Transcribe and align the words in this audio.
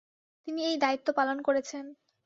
তিনি 0.47 0.61
এই 0.65 0.77
দায়িত্বপালন 0.77 1.37
করেছেন। 1.47 1.85